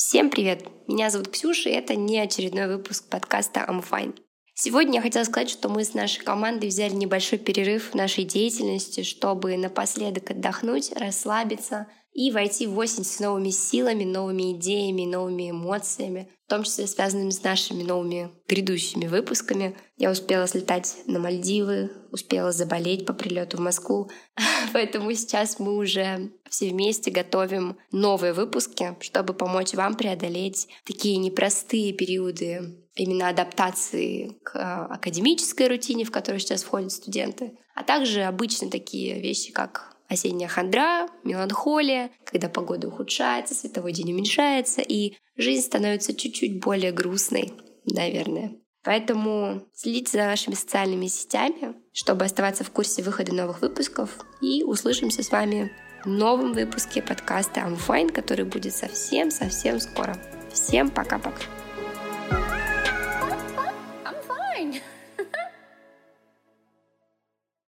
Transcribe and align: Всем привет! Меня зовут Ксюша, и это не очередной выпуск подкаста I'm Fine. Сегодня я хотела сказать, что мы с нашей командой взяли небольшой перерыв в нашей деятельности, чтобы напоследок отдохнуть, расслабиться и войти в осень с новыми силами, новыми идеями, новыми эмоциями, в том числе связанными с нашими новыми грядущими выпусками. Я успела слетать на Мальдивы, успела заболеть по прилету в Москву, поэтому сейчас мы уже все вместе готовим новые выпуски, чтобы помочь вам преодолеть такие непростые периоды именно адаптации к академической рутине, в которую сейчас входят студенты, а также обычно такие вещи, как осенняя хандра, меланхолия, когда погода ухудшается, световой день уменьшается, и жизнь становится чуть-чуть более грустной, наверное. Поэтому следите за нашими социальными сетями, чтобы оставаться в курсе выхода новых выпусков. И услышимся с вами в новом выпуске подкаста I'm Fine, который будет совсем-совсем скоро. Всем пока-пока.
Всем 0.00 0.30
привет! 0.30 0.62
Меня 0.86 1.10
зовут 1.10 1.30
Ксюша, 1.30 1.70
и 1.70 1.72
это 1.72 1.96
не 1.96 2.20
очередной 2.20 2.68
выпуск 2.68 3.10
подкаста 3.10 3.66
I'm 3.68 3.84
Fine. 3.84 4.16
Сегодня 4.60 4.96
я 4.96 5.02
хотела 5.02 5.22
сказать, 5.22 5.50
что 5.50 5.68
мы 5.68 5.84
с 5.84 5.94
нашей 5.94 6.24
командой 6.24 6.66
взяли 6.66 6.92
небольшой 6.92 7.38
перерыв 7.38 7.92
в 7.92 7.94
нашей 7.94 8.24
деятельности, 8.24 9.04
чтобы 9.04 9.56
напоследок 9.56 10.32
отдохнуть, 10.32 10.90
расслабиться 10.96 11.86
и 12.12 12.32
войти 12.32 12.66
в 12.66 12.76
осень 12.76 13.04
с 13.04 13.20
новыми 13.20 13.50
силами, 13.50 14.02
новыми 14.02 14.54
идеями, 14.54 15.04
новыми 15.04 15.52
эмоциями, 15.52 16.32
в 16.44 16.50
том 16.50 16.64
числе 16.64 16.88
связанными 16.88 17.30
с 17.30 17.44
нашими 17.44 17.84
новыми 17.84 18.32
грядущими 18.48 19.06
выпусками. 19.06 19.76
Я 19.96 20.10
успела 20.10 20.48
слетать 20.48 20.96
на 21.06 21.20
Мальдивы, 21.20 21.92
успела 22.10 22.50
заболеть 22.50 23.06
по 23.06 23.12
прилету 23.12 23.58
в 23.58 23.60
Москву, 23.60 24.10
поэтому 24.72 25.12
сейчас 25.12 25.60
мы 25.60 25.76
уже 25.76 26.32
все 26.50 26.70
вместе 26.70 27.12
готовим 27.12 27.78
новые 27.92 28.32
выпуски, 28.32 28.96
чтобы 29.02 29.34
помочь 29.34 29.74
вам 29.74 29.94
преодолеть 29.94 30.66
такие 30.84 31.16
непростые 31.18 31.92
периоды 31.92 32.87
именно 32.98 33.28
адаптации 33.28 34.38
к 34.44 34.86
академической 34.86 35.68
рутине, 35.68 36.04
в 36.04 36.10
которую 36.10 36.40
сейчас 36.40 36.62
входят 36.62 36.92
студенты, 36.92 37.56
а 37.74 37.84
также 37.84 38.22
обычно 38.22 38.70
такие 38.70 39.20
вещи, 39.20 39.52
как 39.52 39.96
осенняя 40.08 40.48
хандра, 40.48 41.08
меланхолия, 41.22 42.10
когда 42.24 42.48
погода 42.48 42.88
ухудшается, 42.88 43.54
световой 43.54 43.92
день 43.92 44.12
уменьшается, 44.12 44.80
и 44.80 45.14
жизнь 45.36 45.64
становится 45.64 46.14
чуть-чуть 46.14 46.62
более 46.62 46.92
грустной, 46.92 47.52
наверное. 47.84 48.56
Поэтому 48.84 49.66
следите 49.74 50.12
за 50.12 50.24
нашими 50.24 50.54
социальными 50.54 51.08
сетями, 51.08 51.74
чтобы 51.92 52.24
оставаться 52.24 52.64
в 52.64 52.70
курсе 52.70 53.02
выхода 53.02 53.34
новых 53.34 53.60
выпусков. 53.60 54.18
И 54.40 54.62
услышимся 54.62 55.22
с 55.22 55.30
вами 55.30 55.72
в 56.04 56.08
новом 56.08 56.54
выпуске 56.54 57.02
подкаста 57.02 57.60
I'm 57.60 57.76
Fine, 57.76 58.12
который 58.12 58.46
будет 58.46 58.74
совсем-совсем 58.74 59.78
скоро. 59.80 60.16
Всем 60.52 60.88
пока-пока. 60.88 61.42